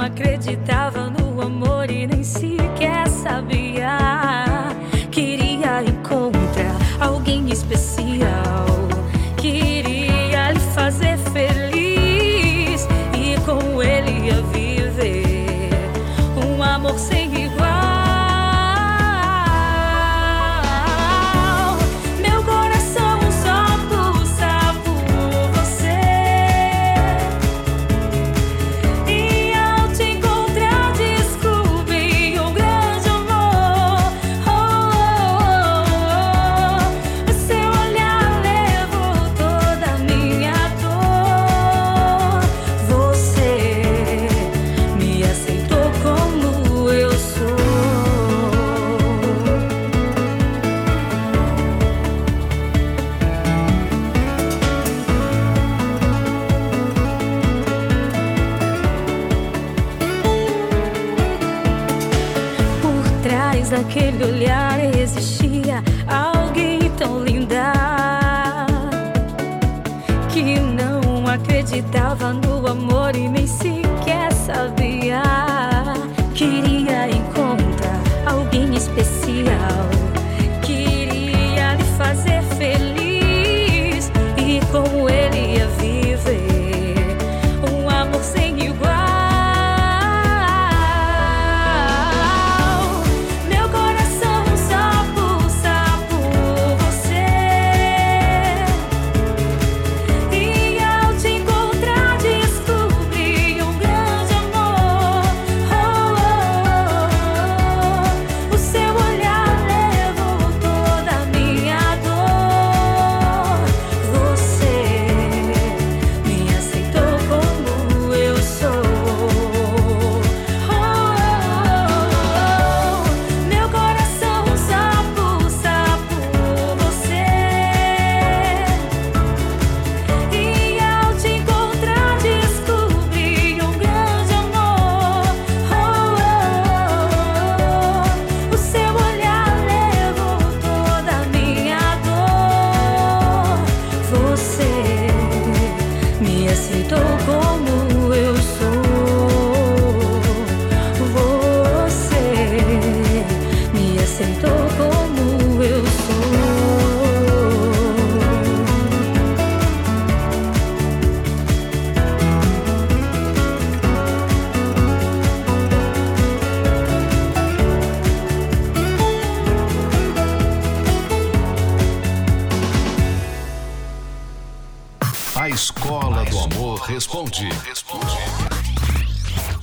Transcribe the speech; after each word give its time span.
acreditar. 0.00 0.69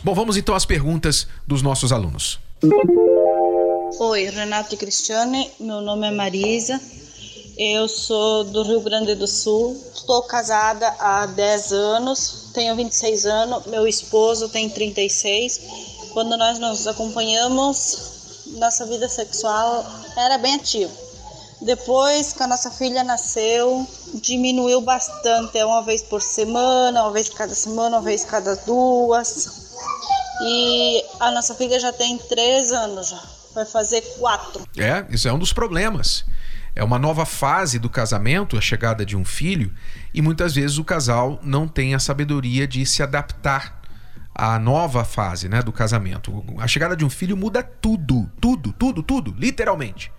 Bom, 0.04 0.14
vamos 0.14 0.38
então 0.38 0.56
às 0.56 0.66
perguntas 0.66 1.28
dos 1.46 1.62
nossos 1.62 1.92
alunos. 1.92 2.40
Oi, 4.00 4.30
Renato 4.30 4.74
e 4.74 4.78
Cristiane, 4.78 5.52
meu 5.60 5.82
nome 5.82 6.08
é 6.08 6.12
Marisa, 6.12 6.80
eu 7.58 7.88
sou 7.88 8.46
do 8.46 8.64
Rio 8.64 8.80
Grande 8.82 9.16
do 9.16 9.28
Sul, 9.28 9.76
estou 9.94 10.22
casada 10.24 10.88
há 11.00 11.26
10 11.26 11.72
anos, 11.74 12.52
tenho 12.54 12.76
26 12.76 13.26
anos, 13.26 13.66
meu 13.66 13.88
esposo 13.88 14.48
tem 14.48 14.70
36. 14.70 15.62
Quando 16.14 16.38
nós 16.38 16.60
nos 16.60 16.88
acompanhamos, 16.88 18.46
nossa 18.58 18.86
vida 18.86 19.10
sexual 19.10 19.86
era 20.16 20.38
bem 20.38 20.56
ativa. 20.56 21.07
Depois 21.62 22.34
que 22.34 22.44
a 22.44 22.48
nossa 22.48 22.70
filha 22.70 23.04
nasceu, 23.04 23.88
diminuiu 24.22 24.82
bastante, 24.82 25.58
é 25.58 25.66
uma 25.66 25.84
vez 25.84 26.04
por 26.04 26.22
semana, 26.22 27.04
uma 27.04 27.12
vez 27.12 27.30
cada 27.30 27.56
semana, 27.56 27.98
uma 27.98 28.04
vez 28.04 28.24
cada 28.24 28.56
duas. 28.58 29.76
E 30.42 31.04
a 31.20 31.32
nossa 31.32 31.56
filha 31.56 31.80
já 31.80 31.92
tem 31.92 32.18
três 32.18 32.72
anos 32.72 33.10
já. 33.10 33.24
Vai 33.56 33.66
fazer 33.66 34.02
quatro. 34.20 34.68
É, 34.78 35.04
isso 35.10 35.28
é 35.28 35.34
um 35.34 35.40
dos 35.40 35.52
problemas. 35.52 36.24
É 36.76 36.84
uma 36.84 37.00
nova 37.00 37.26
fase 37.26 37.80
do 37.80 37.90
casamento, 37.90 38.56
a 38.56 38.62
chegada 38.62 39.04
de 39.04 39.18
um 39.18 39.26
filho, 39.26 39.74
e 40.14 40.22
muitas 40.22 40.54
vezes 40.54 40.78
o 40.78 40.84
casal 40.84 41.40
não 41.42 41.68
tem 41.68 41.96
a 41.96 42.00
sabedoria 42.00 42.68
de 42.68 42.86
se 42.86 43.02
adaptar 43.02 43.82
à 44.36 44.60
nova 44.60 45.04
fase 45.04 45.50
né, 45.50 45.64
do 45.64 45.74
casamento. 45.74 46.46
A 46.60 46.68
chegada 46.68 46.96
de 46.96 47.04
um 47.04 47.10
filho 47.10 47.36
muda 47.36 47.64
tudo, 47.64 48.30
tudo, 48.40 48.72
tudo, 48.74 49.02
tudo, 49.02 49.34
literalmente. 49.36 50.12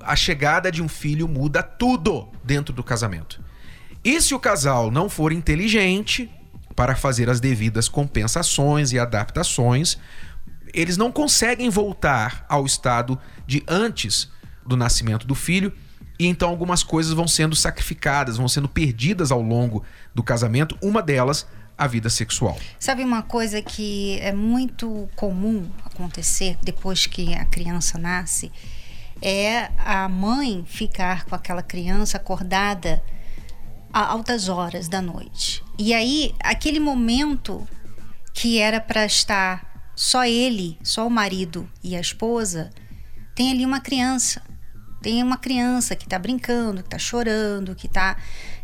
A 0.00 0.16
chegada 0.16 0.70
de 0.70 0.82
um 0.82 0.88
filho 0.88 1.28
muda 1.28 1.62
tudo 1.62 2.28
dentro 2.44 2.72
do 2.72 2.82
casamento. 2.82 3.42
E 4.04 4.20
se 4.20 4.34
o 4.34 4.40
casal 4.40 4.90
não 4.90 5.08
for 5.08 5.32
inteligente, 5.32 6.30
para 6.74 6.94
fazer 6.94 7.28
as 7.28 7.40
devidas 7.40 7.88
compensações 7.88 8.92
e 8.92 8.98
adaptações, 8.98 9.98
eles 10.72 10.96
não 10.96 11.10
conseguem 11.10 11.68
voltar 11.68 12.46
ao 12.48 12.64
estado 12.64 13.18
de 13.46 13.64
antes 13.66 14.30
do 14.64 14.76
nascimento 14.76 15.26
do 15.26 15.34
filho 15.34 15.72
e 16.18 16.26
então 16.26 16.48
algumas 16.48 16.82
coisas 16.82 17.12
vão 17.12 17.26
sendo 17.26 17.56
sacrificadas, 17.56 18.36
vão 18.36 18.48
sendo 18.48 18.68
perdidas 18.68 19.32
ao 19.32 19.40
longo 19.40 19.84
do 20.14 20.22
casamento. 20.22 20.76
Uma 20.80 21.02
delas, 21.02 21.46
a 21.76 21.86
vida 21.86 22.10
sexual. 22.10 22.58
Sabe 22.78 23.04
uma 23.04 23.22
coisa 23.22 23.62
que 23.62 24.18
é 24.20 24.32
muito 24.32 25.08
comum 25.14 25.68
acontecer 25.84 26.56
depois 26.62 27.06
que 27.06 27.34
a 27.34 27.44
criança 27.44 27.98
nasce? 27.98 28.50
É 29.20 29.70
a 29.78 30.08
mãe 30.08 30.64
ficar 30.66 31.24
com 31.24 31.34
aquela 31.34 31.62
criança 31.62 32.16
acordada 32.16 33.02
a 33.92 34.06
altas 34.06 34.48
horas 34.48 34.88
da 34.88 35.02
noite. 35.02 35.64
E 35.78 35.92
aí, 35.92 36.34
aquele 36.40 36.78
momento 36.78 37.66
que 38.32 38.58
era 38.58 38.80
para 38.80 39.04
estar 39.04 39.92
só 39.94 40.24
ele, 40.24 40.78
só 40.82 41.06
o 41.06 41.10
marido 41.10 41.68
e 41.82 41.96
a 41.96 42.00
esposa, 42.00 42.70
tem 43.34 43.50
ali 43.50 43.66
uma 43.66 43.80
criança. 43.80 44.42
Tem 45.02 45.22
uma 45.22 45.36
criança 45.36 45.96
que 45.96 46.04
está 46.04 46.18
brincando, 46.18 46.82
que 46.82 46.88
está 46.88 46.98
chorando, 46.98 47.74
que 47.74 47.88
tá, 47.88 48.16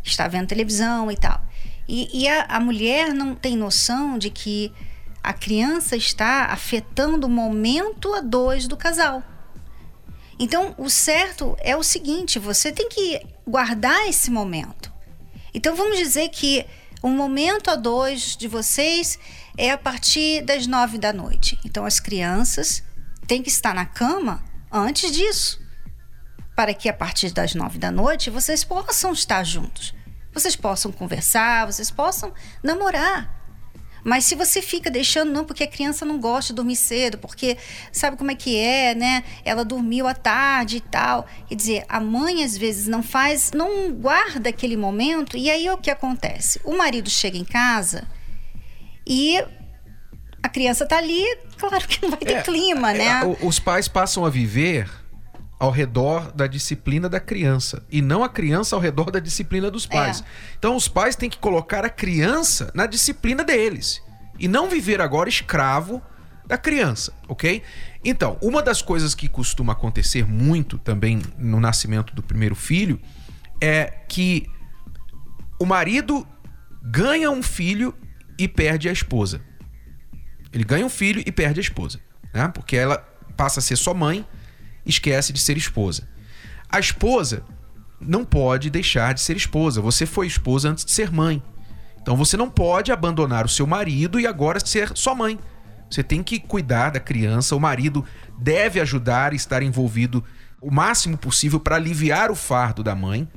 está 0.03 0.27
vendo 0.27 0.47
televisão 0.47 1.11
e 1.11 1.17
tal. 1.17 1.41
E, 1.87 2.23
e 2.23 2.27
a, 2.27 2.43
a 2.43 2.59
mulher 2.59 3.13
não 3.13 3.35
tem 3.35 3.55
noção 3.55 4.17
de 4.17 4.29
que 4.29 4.71
a 5.23 5.33
criança 5.33 5.95
está 5.95 6.45
afetando 6.45 7.27
o 7.27 7.29
momento 7.29 8.13
a 8.13 8.21
dois 8.21 8.67
do 8.67 8.77
casal. 8.77 9.23
Então, 10.39 10.75
o 10.77 10.89
certo 10.89 11.55
é 11.59 11.75
o 11.75 11.83
seguinte: 11.83 12.39
você 12.39 12.71
tem 12.71 12.89
que 12.89 13.21
guardar 13.47 14.07
esse 14.07 14.29
momento. 14.29 14.91
Então, 15.53 15.75
vamos 15.75 15.97
dizer 15.97 16.29
que 16.29 16.65
o 17.01 17.09
momento 17.09 17.69
a 17.69 17.75
dois 17.75 18.35
de 18.35 18.47
vocês 18.47 19.17
é 19.57 19.71
a 19.71 19.77
partir 19.77 20.41
das 20.41 20.67
nove 20.67 20.97
da 20.97 21.13
noite. 21.13 21.57
Então, 21.65 21.85
as 21.85 21.99
crianças 21.99 22.83
têm 23.27 23.41
que 23.41 23.49
estar 23.49 23.73
na 23.73 23.85
cama 23.85 24.43
antes 24.71 25.11
disso, 25.11 25.59
para 26.55 26.73
que 26.73 26.89
a 26.89 26.93
partir 26.93 27.31
das 27.31 27.55
nove 27.55 27.77
da 27.77 27.91
noite 27.91 28.29
vocês 28.29 28.63
possam 28.63 29.13
estar 29.13 29.43
juntos 29.43 29.93
vocês 30.35 30.55
possam 30.55 30.91
conversar, 30.91 31.65
vocês 31.65 31.89
possam 31.89 32.33
namorar. 32.61 33.33
Mas 34.05 34.23
se 34.25 34.35
você 34.35 34.61
fica 34.61 34.91
deixando, 34.91 35.31
não, 35.31 35.43
porque 35.43 35.63
a 35.63 35.67
criança 35.67 36.05
não 36.05 36.19
gosta 36.19 36.53
de 36.53 36.57
dormir 36.57 36.75
cedo, 36.75 37.17
porque 37.17 37.57
sabe 37.91 38.15
como 38.15 38.29
é 38.29 38.35
que 38.35 38.55
é, 38.55 38.93
né? 38.93 39.23
Ela 39.43 39.65
dormiu 39.65 40.05
à 40.07 40.13
tarde 40.13 40.77
e 40.77 40.79
tal. 40.79 41.25
Quer 41.47 41.55
dizer, 41.55 41.85
a 41.89 41.99
mãe 41.99 42.43
às 42.43 42.55
vezes 42.55 42.85
não 42.85 43.01
faz, 43.01 43.51
não 43.51 43.91
guarda 43.91 44.49
aquele 44.49 44.77
momento, 44.77 45.35
e 45.35 45.49
aí 45.49 45.67
o 45.71 45.77
que 45.79 45.89
acontece? 45.89 46.61
O 46.63 46.77
marido 46.77 47.09
chega 47.09 47.35
em 47.35 47.43
casa 47.43 48.07
e 49.07 49.43
a 50.43 50.49
criança 50.49 50.85
tá 50.85 50.99
ali, 50.99 51.23
claro 51.57 51.87
que 51.87 51.99
não 52.03 52.11
vai 52.11 52.19
ter 52.19 52.33
é, 52.33 52.41
clima, 52.43 52.91
é, 52.91 52.97
né? 52.99 53.37
Os 53.41 53.59
pais 53.59 53.87
passam 53.87 54.23
a 54.23 54.29
viver 54.29 54.87
ao 55.59 55.71
redor 55.71 56.31
da 56.33 56.47
disciplina 56.47 57.07
da 57.07 57.19
criança 57.19 57.85
e 57.89 58.01
não 58.01 58.23
a 58.23 58.29
criança 58.29 58.75
ao 58.75 58.81
redor 58.81 59.09
da 59.09 59.19
disciplina 59.19 59.71
dos 59.71 59.85
pais. 59.85 60.21
É. 60.21 60.25
Então 60.57 60.75
os 60.75 60.87
pais 60.87 61.15
têm 61.15 61.29
que 61.29 61.37
colocar 61.37 61.85
a 61.85 61.89
criança 61.89 62.71
na 62.73 62.85
disciplina 62.85 63.43
deles 63.43 64.01
e 64.37 64.47
não 64.47 64.69
viver 64.69 64.99
agora 65.01 65.29
escravo 65.29 66.01
da 66.45 66.57
criança, 66.57 67.13
ok? 67.27 67.63
Então, 68.03 68.37
uma 68.41 68.61
das 68.61 68.81
coisas 68.81 69.15
que 69.15 69.27
costuma 69.27 69.73
acontecer 69.73 70.27
muito 70.27 70.77
também 70.77 71.21
no 71.37 71.59
nascimento 71.59 72.13
do 72.13 72.21
primeiro 72.21 72.53
filho 72.53 72.99
é 73.59 73.85
que 74.07 74.47
o 75.59 75.65
marido 75.65 76.27
ganha 76.83 77.31
um 77.31 77.41
filho 77.41 77.95
e 78.37 78.47
perde 78.47 78.87
a 78.89 78.91
esposa. 78.91 79.41
Ele 80.53 80.63
ganha 80.63 80.85
um 80.85 80.89
filho 80.89 81.23
e 81.25 81.31
perde 81.31 81.59
a 81.59 81.63
esposa, 81.63 81.99
né? 82.33 82.47
Porque 82.49 82.75
ela 82.75 82.97
passa 83.35 83.59
a 83.59 83.63
ser 83.63 83.75
só 83.75 83.93
mãe 83.93 84.25
esquece 84.85 85.33
de 85.33 85.39
ser 85.39 85.57
esposa. 85.57 86.07
A 86.69 86.79
esposa 86.79 87.43
não 87.99 88.25
pode 88.25 88.69
deixar 88.69 89.13
de 89.13 89.21
ser 89.21 89.35
esposa. 89.35 89.81
Você 89.81 90.05
foi 90.05 90.27
esposa 90.27 90.69
antes 90.69 90.85
de 90.85 90.91
ser 90.91 91.11
mãe. 91.11 91.41
Então 92.01 92.15
você 92.15 92.37
não 92.37 92.49
pode 92.49 92.91
abandonar 92.91 93.45
o 93.45 93.49
seu 93.49 93.65
marido 93.65 94.19
e 94.19 94.27
agora 94.27 94.59
ser 94.59 94.91
só 94.95 95.15
mãe. 95.15 95.39
Você 95.89 96.03
tem 96.03 96.21
que 96.21 96.39
cuidar 96.39 96.91
da 96.91 96.99
criança. 96.99 97.55
O 97.55 97.59
marido 97.59 98.05
deve 98.37 98.79
ajudar 98.79 99.33
e 99.33 99.35
estar 99.35 99.63
envolvido 99.63 100.23
o 100.61 100.71
máximo 100.71 101.17
possível 101.17 101.59
para 101.59 101.75
aliviar 101.75 102.31
o 102.31 102.35
fardo 102.35 102.83
da 102.83 102.95
mãe. 102.95 103.27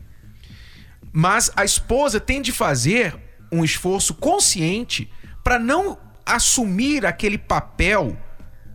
Mas 1.12 1.50
a 1.56 1.64
esposa 1.64 2.20
tem 2.20 2.42
de 2.42 2.52
fazer 2.52 3.16
um 3.50 3.64
esforço 3.64 4.14
consciente 4.14 5.10
para 5.42 5.58
não 5.58 5.98
assumir 6.24 7.06
aquele 7.06 7.38
papel 7.38 8.16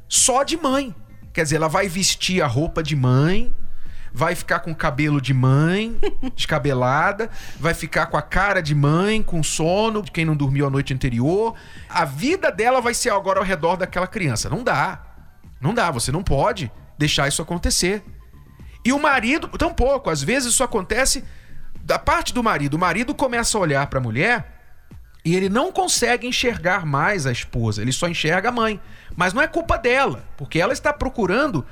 só 0.08 0.44
de 0.44 0.58
mãe. 0.58 0.94
Quer 1.34 1.44
dizer, 1.44 1.56
ela 1.56 1.68
vai 1.68 1.88
vestir 1.88 2.42
a 2.44 2.48
roupa 2.48 2.84
de 2.84 2.96
mãe, 2.96 3.52
vai 4.14 4.36
ficar 4.36 4.60
com 4.60 4.72
o 4.72 4.76
cabelo 4.76 5.20
de 5.20 5.34
mãe, 5.34 6.00
descabelada, 6.36 7.30
vai 7.60 7.74
ficar 7.74 8.06
com 8.06 8.16
a 8.16 8.22
cara 8.22 8.62
de 8.62 8.76
mãe, 8.76 9.24
com 9.24 9.42
sono 9.42 10.04
de 10.04 10.12
quem 10.12 10.24
não 10.24 10.36
dormiu 10.36 10.68
a 10.68 10.70
noite 10.70 10.94
anterior. 10.94 11.56
A 11.90 12.06
vida 12.06 12.52
dela 12.52 12.80
vai 12.80 12.94
ser 12.94 13.10
agora 13.10 13.40
ao 13.40 13.46
redor 13.46 13.76
daquela 13.76 14.06
criança. 14.06 14.48
Não 14.48 14.64
dá. 14.64 15.02
Não 15.60 15.74
dá, 15.74 15.90
você 15.90 16.12
não 16.12 16.24
pode 16.24 16.72
deixar 16.98 17.28
isso 17.28 17.42
acontecer. 17.42 18.04
E 18.86 18.94
o 18.94 19.00
marido, 19.00 19.48
tampouco, 19.48 20.12
às 20.12 20.22
vezes 20.22 20.54
isso 20.54 20.64
acontece 20.64 21.24
da 21.82 21.98
parte 21.98 22.34
do 22.34 22.44
marido. 22.44 22.76
O 22.76 22.80
marido 22.80 23.16
começa 23.16 23.58
a 23.58 23.62
olhar 23.62 23.88
para 23.88 23.98
a 23.98 24.02
mulher 24.02 24.53
e 25.26 25.36
ele 25.36 25.48
não 25.48 25.72
consegue 25.72 26.28
enxergar 26.28 26.86
mais 26.86 27.26
a 27.26 27.32
esposa, 27.32 27.82
ele 27.82 27.92
só 27.92 28.08
enxerga 28.08 28.50
a 28.50 28.52
mãe. 28.52 28.80
Mas 29.16 29.34
não 29.34 29.42
é 29.42 29.48
culpa 29.48 29.78
dela, 29.78 30.26
porque 30.38 30.60
ela 30.60 30.74
está 30.74 30.92
procurando 30.92 31.66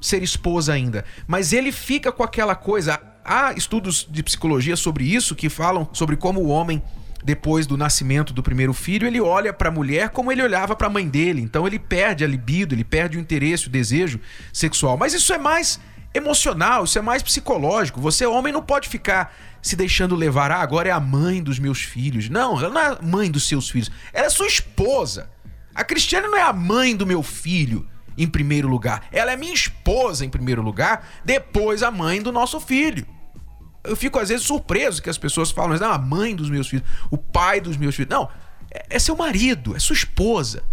ser 0.00 0.22
esposa 0.22 0.72
ainda. 0.72 1.04
Mas 1.26 1.52
ele 1.52 1.72
fica 1.72 2.12
com 2.12 2.22
aquela 2.22 2.54
coisa. 2.54 3.00
Há 3.24 3.52
estudos 3.52 4.06
de 4.10 4.22
psicologia 4.22 4.76
sobre 4.76 5.04
isso 5.04 5.34
que 5.34 5.48
falam 5.48 5.88
sobre 5.92 6.16
como 6.16 6.40
o 6.40 6.48
homem 6.48 6.82
depois 7.22 7.66
do 7.66 7.76
nascimento 7.76 8.32
do 8.32 8.42
primeiro 8.42 8.72
filho, 8.72 9.06
ele 9.06 9.20
olha 9.20 9.52
para 9.52 9.68
a 9.68 9.72
mulher 9.72 10.10
como 10.10 10.30
ele 10.30 10.42
olhava 10.42 10.76
para 10.76 10.86
a 10.86 10.90
mãe 10.90 11.06
dele. 11.08 11.42
Então 11.42 11.66
ele 11.66 11.78
perde 11.78 12.24
a 12.24 12.26
libido, 12.26 12.74
ele 12.74 12.84
perde 12.84 13.18
o 13.18 13.20
interesse, 13.20 13.66
o 13.66 13.70
desejo 13.70 14.20
sexual. 14.52 14.96
Mas 14.96 15.14
isso 15.14 15.32
é 15.32 15.38
mais 15.38 15.80
emocional, 16.14 16.84
isso 16.84 16.98
é 16.98 17.02
mais 17.02 17.22
psicológico. 17.22 18.00
Você, 18.00 18.26
homem, 18.26 18.52
não 18.52 18.62
pode 18.62 18.88
ficar 18.88 19.34
se 19.60 19.76
deixando 19.76 20.14
levar, 20.14 20.50
ah, 20.50 20.60
agora 20.60 20.88
é 20.88 20.92
a 20.92 21.00
mãe 21.00 21.42
dos 21.42 21.58
meus 21.58 21.82
filhos. 21.82 22.28
Não, 22.28 22.58
ela 22.58 22.70
não 22.70 22.80
é 22.80 22.86
a 22.86 22.98
mãe 23.02 23.30
dos 23.30 23.46
seus 23.46 23.68
filhos. 23.68 23.90
Ela 24.12 24.26
é 24.26 24.30
sua 24.30 24.46
esposa. 24.46 25.30
A 25.74 25.84
Cristiane 25.84 26.26
não 26.26 26.36
é 26.36 26.42
a 26.42 26.52
mãe 26.52 26.96
do 26.96 27.06
meu 27.06 27.22
filho 27.22 27.88
em 28.16 28.26
primeiro 28.26 28.68
lugar. 28.68 29.06
Ela 29.12 29.32
é 29.32 29.36
minha 29.36 29.54
esposa 29.54 30.24
em 30.24 30.28
primeiro 30.30 30.60
lugar, 30.60 31.08
depois 31.24 31.82
a 31.82 31.90
mãe 31.90 32.20
do 32.20 32.32
nosso 32.32 32.58
filho. 32.60 33.06
Eu 33.84 33.96
fico 33.96 34.18
às 34.18 34.28
vezes 34.28 34.44
surpreso 34.44 35.00
que 35.00 35.08
as 35.08 35.16
pessoas 35.16 35.50
falam, 35.50 35.78
não, 35.78 35.92
a 35.92 35.98
mãe 35.98 36.34
dos 36.34 36.50
meus 36.50 36.68
filhos, 36.68 36.86
o 37.10 37.16
pai 37.16 37.60
dos 37.60 37.76
meus 37.76 37.94
filhos. 37.94 38.10
Não, 38.10 38.28
é, 38.70 38.96
é 38.96 38.98
seu 38.98 39.16
marido, 39.16 39.76
é 39.76 39.78
sua 39.78 39.94
esposa. 39.94 40.64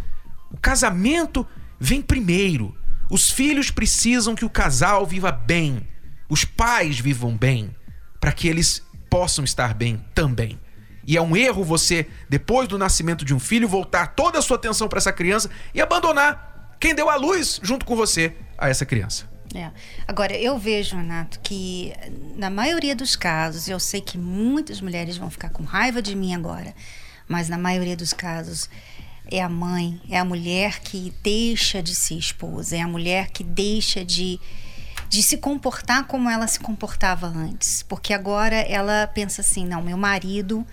O 0.52 0.58
casamento 0.58 1.46
vem 1.80 2.02
primeiro. 2.02 2.76
Os 3.10 3.30
filhos 3.30 3.70
precisam 3.70 4.36
que 4.36 4.46
o 4.46 4.50
casal 4.50 5.06
viva 5.06 5.32
bem, 5.32 5.88
os 6.30 6.44
pais 6.44 7.00
vivam 7.00 7.36
bem 7.38 7.76
para 8.20 8.32
que 8.32 8.48
eles 8.48 8.82
possam 9.10 9.46
estar 9.46 9.74
bem 9.74 10.04
também. 10.14 10.60
E 11.08 11.16
é 11.16 11.22
um 11.22 11.38
erro 11.38 11.64
você, 11.64 12.08
depois 12.28 12.68
do 12.68 12.78
nascimento 12.78 13.24
de 13.24 13.34
um 13.34 13.40
filho, 13.40 13.68
voltar 13.68 14.16
toda 14.16 14.40
a 14.40 14.42
sua 14.42 14.58
atenção 14.58 14.88
para 14.88 14.98
essa 14.98 15.14
criança 15.14 15.50
e 15.74 15.80
abandonar 15.80 16.76
quem 16.80 16.96
deu 16.96 17.10
a 17.10 17.16
luz 17.16 17.60
junto 17.62 17.86
com 17.86 17.96
você 17.96 18.36
a 18.58 18.70
essa 18.70 18.86
criança. 18.86 19.30
É. 19.54 19.72
Agora, 20.08 20.36
eu 20.36 20.58
vejo, 20.58 20.98
Renato, 20.98 21.40
que 21.42 21.94
na 22.36 22.50
maioria 22.50 22.96
dos 22.96 23.16
casos, 23.16 23.68
eu 23.70 23.80
sei 23.80 24.02
que 24.02 24.18
muitas 24.18 24.82
mulheres 24.82 25.16
vão 25.18 25.30
ficar 25.30 25.50
com 25.50 25.64
raiva 25.64 26.02
de 26.02 26.16
mim 26.16 26.34
agora, 26.34 26.74
mas 27.28 27.48
na 27.48 27.58
maioria 27.58 27.96
dos 27.96 28.12
casos 28.12 28.70
é 29.32 29.42
a 29.42 29.50
mãe, 29.50 30.00
é 30.10 30.18
a 30.18 30.26
mulher 30.26 30.80
que 30.80 31.14
deixa 31.24 31.82
de 31.82 31.96
ser 31.96 32.16
esposa, 32.16 32.76
é 32.76 32.82
a 32.82 32.88
mulher 32.88 33.30
que 33.30 33.44
deixa 33.44 34.04
de 34.04 34.40
de 35.08 35.22
se 35.22 35.38
comportar 35.38 36.08
como 36.08 36.30
ela 36.30 36.48
se 36.48 36.60
comportava 36.60 37.28
antes, 37.28 37.84
porque 37.84 38.12
agora 38.12 38.56
ela 38.56 39.08
pensa 39.08 39.42
assim, 39.42 39.66
não, 39.66 39.82
meu 39.82 39.96
marido 39.96 40.66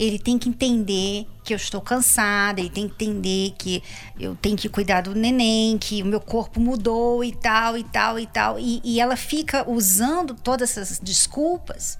ele 0.00 0.18
tem 0.18 0.38
que 0.38 0.48
entender 0.48 1.26
que 1.44 1.52
eu 1.52 1.58
estou 1.58 1.78
cansada, 1.78 2.58
ele 2.58 2.70
tem 2.70 2.88
que 2.88 2.94
entender 2.94 3.54
que 3.58 3.82
eu 4.18 4.34
tenho 4.34 4.56
que 4.56 4.66
cuidar 4.66 5.02
do 5.02 5.14
neném, 5.14 5.76
que 5.76 6.02
o 6.02 6.06
meu 6.06 6.20
corpo 6.22 6.58
mudou 6.58 7.22
e 7.22 7.32
tal, 7.32 7.76
e 7.76 7.84
tal, 7.84 8.18
e 8.18 8.26
tal. 8.26 8.58
E, 8.58 8.80
e 8.82 8.98
ela 8.98 9.14
fica 9.14 9.68
usando 9.68 10.34
todas 10.34 10.78
essas 10.78 10.98
desculpas 10.98 11.98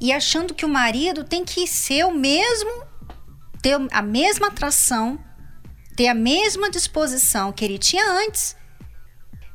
e 0.00 0.10
achando 0.10 0.54
que 0.54 0.64
o 0.64 0.68
marido 0.70 1.22
tem 1.22 1.44
que 1.44 1.66
ser 1.66 2.06
o 2.06 2.14
mesmo, 2.14 2.82
ter 3.60 3.76
a 3.92 4.00
mesma 4.00 4.46
atração, 4.46 5.18
ter 5.98 6.06
a 6.06 6.14
mesma 6.14 6.70
disposição 6.70 7.50
que 7.50 7.64
ele 7.64 7.76
tinha 7.76 8.08
antes 8.08 8.54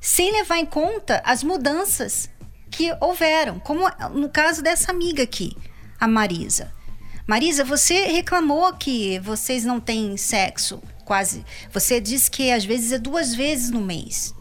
sem 0.01 0.29
levar 0.29 0.57
em 0.57 0.65
conta 0.65 1.21
as 1.23 1.41
mudanças 1.41 2.29
que 2.69 2.93
houveram, 3.00 3.62
como 3.62 3.89
no 4.09 4.27
caso 4.27 4.62
dessa 4.62 4.91
amiga 4.91 5.23
aqui, 5.23 5.55
a 5.97 6.05
Marisa. 6.05 6.69
Marisa, 7.25 7.63
você 7.63 8.07
reclamou 8.07 8.73
que 8.73 9.19
vocês 9.19 9.63
não 9.63 9.79
têm 9.79 10.17
sexo 10.17 10.83
quase. 11.05 11.45
Você 11.71 12.01
disse 12.01 12.29
que 12.29 12.51
às 12.51 12.65
vezes 12.65 12.91
é 12.91 12.97
duas 12.97 13.33
vezes 13.33 13.69
no 13.69 13.79
mês. 13.79 14.35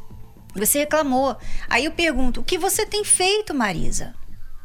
Você 0.56 0.80
reclamou. 0.80 1.36
Aí 1.68 1.84
eu 1.84 1.92
pergunto: 1.92 2.40
o 2.40 2.44
que 2.44 2.58
você 2.58 2.84
tem 2.84 3.04
feito, 3.04 3.54
Marisa? 3.54 4.12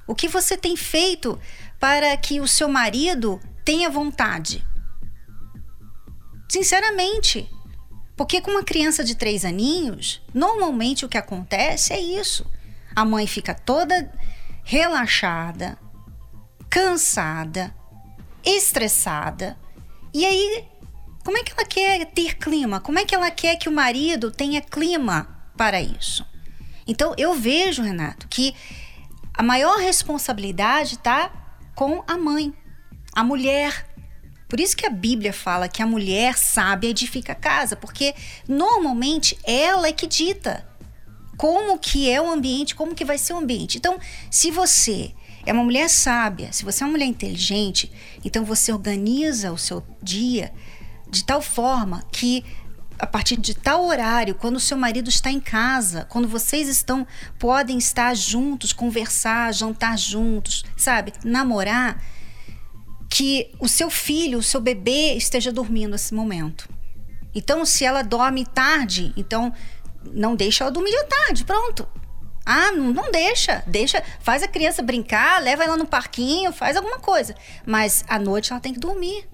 O 0.08 0.16
que 0.16 0.28
você 0.28 0.58
tem 0.58 0.76
feito 0.76 1.40
para 1.80 2.18
que 2.18 2.42
o 2.42 2.48
seu 2.48 2.68
marido 2.68 3.40
tenha 3.64 3.92
vontade? 3.92 4.66
Sinceramente. 6.48 7.50
Porque 8.16 8.42
com 8.42 8.50
uma 8.50 8.64
criança 8.64 9.04
de 9.04 9.16
três 9.16 9.46
aninhos, 9.46 10.22
normalmente 10.34 11.06
o 11.06 11.10
que 11.10 11.18
acontece 11.18 11.94
é 11.94 12.00
isso. 12.00 12.50
A 12.96 13.06
mãe 13.06 13.28
fica 13.28 13.54
toda 13.54 14.12
relaxada, 14.64 15.78
cansada, 16.68 17.74
estressada. 18.44 19.58
E 20.14 20.26
aí, 20.26 20.66
como 21.24 21.38
é 21.38 21.44
que 21.44 21.52
ela 21.52 21.66
quer 21.66 22.06
ter 22.08 22.38
clima? 22.38 22.80
Como 22.80 22.98
é 22.98 23.06
que 23.06 23.14
ela 23.14 23.30
quer 23.30 23.56
que 23.58 23.70
o 23.70 23.72
marido 23.72 24.32
tenha 24.32 24.62
clima 24.62 25.28
para 25.56 25.80
isso? 25.80 26.26
Então, 26.88 27.14
eu 27.18 27.36
vejo, 27.36 27.84
Renato, 27.84 28.28
que 28.28 28.56
a 29.34 29.44
maior 29.44 29.78
responsabilidade 29.78 30.96
está 30.96 31.32
com 31.76 32.04
a 32.08 32.18
mãe, 32.18 32.54
a 33.14 33.24
mulher. 33.24 33.86
Por 34.48 34.60
isso 34.60 34.78
que 34.78 34.86
a 34.86 34.90
Bíblia 34.90 35.34
fala 35.34 35.68
que 35.68 35.82
a 35.82 35.88
mulher 35.88 36.38
sábia 36.38 36.90
edifica 36.90 37.34
a 37.34 37.36
casa, 37.36 37.76
porque 37.76 38.16
normalmente 38.48 39.38
ela 39.44 39.88
é 39.88 39.92
que 39.92 40.08
dita 40.08 40.66
como 41.38 41.78
que 41.78 42.10
é 42.10 42.22
o 42.22 42.30
ambiente, 42.30 42.76
como 42.76 42.96
que 42.96 43.06
vai 43.06 43.18
ser 43.18 43.34
o 43.34 43.38
ambiente. 43.38 43.78
Então, 43.78 44.00
se 44.32 44.50
você 44.50 45.14
é 45.46 45.54
uma 45.54 45.64
mulher 45.64 45.90
sábia, 45.90 46.52
se 46.52 46.66
você 46.66 46.84
é 46.84 46.86
uma 46.86 46.94
mulher 46.94 47.06
inteligente, 47.06 47.92
então 48.24 48.44
você 48.44 48.72
organiza 48.72 49.52
o 49.52 49.58
seu 49.58 49.84
dia 50.02 50.52
de 51.10 51.24
tal 51.24 51.42
forma 51.42 52.04
que 52.12 52.44
a 53.00 53.06
partir 53.06 53.38
de 53.38 53.54
tal 53.54 53.86
horário, 53.86 54.34
quando 54.34 54.56
o 54.56 54.60
seu 54.60 54.76
marido 54.76 55.10
está 55.10 55.30
em 55.30 55.40
casa, 55.40 56.06
quando 56.10 56.28
vocês 56.28 56.68
estão 56.68 57.06
podem 57.38 57.78
estar 57.78 58.16
juntos, 58.16 58.74
conversar, 58.74 59.54
jantar 59.54 59.98
juntos, 59.98 60.66
sabe? 60.76 61.14
Namorar, 61.24 62.02
que 63.10 63.52
o 63.60 63.68
seu 63.68 63.90
filho, 63.90 64.40
o 64.40 64.44
seu 64.44 64.60
bebê 64.60 65.14
esteja 65.14 65.52
dormindo 65.52 65.92
nesse 65.92 66.14
momento. 66.14 66.70
Então, 67.34 67.66
se 67.66 67.86
ela 67.86 68.02
dorme 68.02 68.46
tarde, 68.46 69.14
então 69.16 69.54
não 70.12 70.36
deixa 70.36 70.64
ela 70.64 70.72
dormir 70.72 70.92
de 70.92 71.04
tarde, 71.06 71.46
pronto. 71.46 71.88
Ah, 72.46 72.72
não, 72.72 72.94
não 72.94 73.12
deixa. 73.12 73.62
Deixa, 73.68 74.02
faz 74.20 74.42
a 74.42 74.48
criança 74.48 74.82
brincar, 74.82 75.42
leva 75.42 75.64
ela 75.64 75.76
no 75.76 75.86
parquinho, 75.86 76.54
faz 76.54 76.78
alguma 76.78 76.98
coisa. 76.98 77.36
Mas 77.66 78.06
à 78.08 78.18
noite 78.18 78.52
ela 78.52 78.62
tem 78.62 78.74
que 78.74 78.80
dormir. 78.80 79.28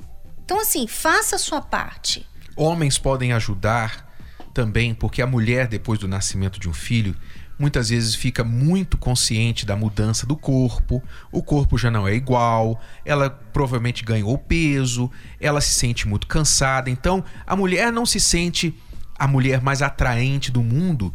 Então, 0.44 0.60
assim, 0.60 0.88
faça 0.88 1.36
a 1.36 1.40
sua 1.40 1.62
parte. 1.62 2.28
Homens 2.56 2.98
podem 2.98 3.32
ajudar 3.34 4.12
também, 4.54 4.94
porque 4.94 5.22
a 5.22 5.28
mulher, 5.28 5.68
depois 5.68 6.00
do 6.00 6.08
nascimento 6.08 6.60
de 6.60 6.68
um 6.68 6.74
filho, 6.74 7.16
muitas 7.64 7.88
vezes 7.88 8.14
fica 8.14 8.44
muito 8.44 8.98
consciente 8.98 9.66
da 9.66 9.74
mudança 9.74 10.28
do 10.28 10.36
corpo, 10.36 11.02
o 11.32 11.42
corpo 11.42 11.78
já 11.78 11.90
não 11.90 12.06
é 12.06 12.14
igual, 12.14 12.78
ela 13.06 13.30
provavelmente 13.30 14.04
ganhou 14.04 14.38
peso, 14.38 15.10
ela 15.40 15.62
se 15.62 15.72
sente 15.72 16.06
muito 16.06 16.28
cansada. 16.28 16.90
Então, 16.90 17.24
a 17.48 17.56
mulher 17.56 17.90
não 17.90 18.06
se 18.06 18.20
sente 18.20 18.78
a 19.18 19.26
mulher 19.30 19.62
mais 19.62 19.82
atraente 19.82 20.52
do 20.52 20.62
mundo 20.62 21.14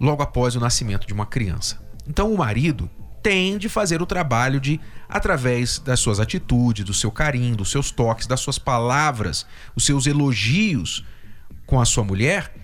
logo 0.00 0.22
após 0.22 0.54
o 0.54 0.60
nascimento 0.60 1.08
de 1.08 1.12
uma 1.12 1.26
criança. 1.26 1.84
Então 2.06 2.32
o 2.32 2.38
marido 2.38 2.88
tem 3.20 3.58
de 3.58 3.68
fazer 3.68 4.00
o 4.00 4.06
trabalho 4.06 4.60
de, 4.60 4.80
através 5.08 5.80
das 5.80 5.98
suas 5.98 6.20
atitudes, 6.20 6.84
do 6.84 6.94
seu 6.94 7.10
carinho, 7.10 7.56
dos 7.56 7.72
seus 7.72 7.90
toques, 7.90 8.28
das 8.28 8.38
suas 8.38 8.60
palavras, 8.60 9.44
os 9.74 9.84
seus 9.84 10.06
elogios 10.06 11.04
com 11.66 11.80
a 11.80 11.84
sua 11.84 12.04
mulher, 12.04 12.54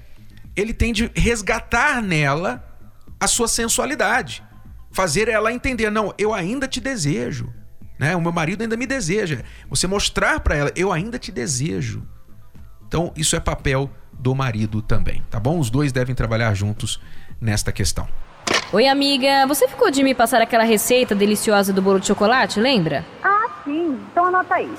ele 0.55 0.73
tem 0.73 0.93
de 0.93 1.11
resgatar 1.17 2.01
nela 2.01 2.76
a 3.19 3.27
sua 3.27 3.49
sensualidade, 3.49 4.43
fazer 4.91 5.29
ela 5.29 5.53
entender, 5.53 5.91
não, 5.91 6.15
eu 6.19 6.33
ainda 6.33 6.69
te 6.69 6.81
desejo, 6.81 7.53
né? 7.99 8.15
O 8.15 8.21
meu 8.21 8.33
marido 8.33 8.63
ainda 8.63 8.77
me 8.77 8.87
deseja. 8.87 9.43
Você 9.69 9.87
mostrar 9.87 10.41
para 10.41 10.55
ela, 10.55 10.73
eu 10.77 10.93
ainda 10.93 11.19
te 11.19 11.33
desejo. 11.33 12.07
Então, 12.87 13.13
isso 13.17 13.35
é 13.35 13.41
papel 13.41 13.91
do 14.13 14.35
marido 14.35 14.81
também, 14.81 15.23
tá 15.31 15.41
bom? 15.41 15.59
Os 15.59 15.71
dois 15.71 15.93
devem 15.93 16.15
trabalhar 16.15 16.55
juntos 16.55 17.01
nesta 17.41 17.73
questão. 17.73 18.09
Oi, 18.73 18.87
amiga. 18.87 19.47
Você 19.47 19.69
ficou 19.69 19.91
de 19.91 20.03
me 20.03 20.15
passar 20.15 20.41
aquela 20.41 20.65
receita 20.65 21.15
deliciosa 21.15 21.73
do 21.73 21.83
bolo 21.83 22.01
de 22.01 22.07
chocolate, 22.07 22.61
lembra? 22.61 23.05
Ah, 23.23 23.49
sim. 23.65 23.99
Então 24.11 24.27
anota 24.27 24.55
aí. 24.55 24.73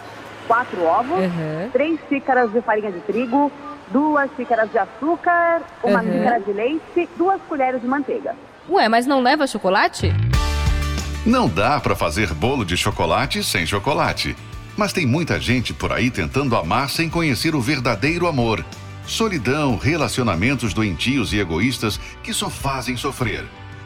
Quatro 0.47 0.81
ovos, 0.83 1.19
uhum. 1.19 1.69
três 1.73 1.99
xícaras 2.07 2.51
de 2.51 2.61
farinha 2.61 2.91
de 2.91 2.99
trigo, 3.01 3.51
duas 3.91 4.29
xícaras 4.35 4.71
de 4.71 4.77
açúcar, 4.77 5.61
uma 5.83 6.01
uhum. 6.01 6.11
xícara 6.11 6.39
de 6.39 6.53
leite, 6.53 7.09
duas 7.17 7.41
colheres 7.47 7.81
de 7.81 7.87
manteiga. 7.87 8.35
Ué, 8.69 8.87
mas 8.89 9.05
não 9.05 9.21
leva 9.21 9.47
chocolate? 9.47 10.13
Não 11.25 11.47
dá 11.47 11.79
para 11.79 11.95
fazer 11.95 12.33
bolo 12.33 12.65
de 12.65 12.77
chocolate 12.77 13.43
sem 13.43 13.65
chocolate. 13.65 14.35
Mas 14.77 14.93
tem 14.93 15.05
muita 15.05 15.39
gente 15.39 15.73
por 15.73 15.91
aí 15.91 16.11
tentando 16.11 16.55
amar 16.55 16.89
sem 16.89 17.09
conhecer 17.09 17.55
o 17.55 17.61
verdadeiro 17.61 18.27
amor. 18.27 18.63
Solidão, 19.05 19.77
relacionamentos 19.77 20.73
doentios 20.73 21.33
e 21.33 21.39
egoístas 21.39 21.99
que 22.21 22.33
só 22.33 22.49
fazem 22.49 22.95
sofrer. 22.95 23.43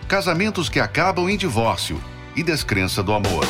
Casamentos 0.07 0.67
que 0.67 0.79
acabam 0.79 1.29
em 1.29 1.37
divórcio 1.37 2.01
e 2.35 2.43
descrença 2.43 3.01
do 3.01 3.13
amor. 3.13 3.45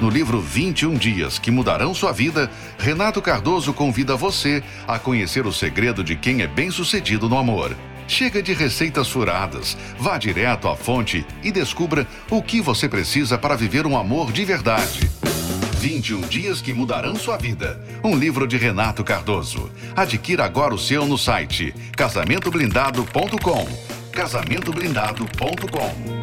No 0.00 0.08
livro 0.08 0.40
21 0.40 0.94
Dias 0.94 1.38
que 1.38 1.50
Mudarão 1.50 1.92
Sua 1.92 2.10
Vida, 2.10 2.50
Renato 2.78 3.20
Cardoso 3.20 3.74
convida 3.74 4.16
você 4.16 4.62
a 4.88 4.98
conhecer 4.98 5.46
o 5.46 5.52
segredo 5.52 6.02
de 6.02 6.16
quem 6.16 6.40
é 6.40 6.46
bem-sucedido 6.46 7.28
no 7.28 7.36
amor. 7.36 7.76
Chega 8.08 8.42
de 8.42 8.54
receitas 8.54 9.08
furadas, 9.08 9.76
vá 9.98 10.16
direto 10.16 10.68
à 10.68 10.74
fonte 10.74 11.26
e 11.44 11.52
descubra 11.52 12.08
o 12.30 12.42
que 12.42 12.62
você 12.62 12.88
precisa 12.88 13.36
para 13.36 13.54
viver 13.54 13.86
um 13.86 13.96
amor 13.96 14.32
de 14.32 14.42
verdade. 14.42 15.00
21 15.78 16.22
Dias 16.22 16.62
que 16.62 16.72
Mudarão 16.72 17.14
Sua 17.14 17.36
Vida. 17.36 17.78
Um 18.02 18.16
livro 18.16 18.46
de 18.46 18.56
Renato 18.56 19.04
Cardoso. 19.04 19.70
Adquira 19.94 20.46
agora 20.46 20.74
o 20.74 20.78
seu 20.78 21.06
no 21.06 21.18
site 21.18 21.74
casamentoblindado.com. 21.94 23.68
Casamentoblindado.com. 24.12 26.19